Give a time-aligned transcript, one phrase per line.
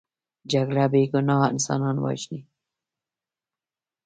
[0.51, 2.39] جګړه بې ګناه انسانان وژني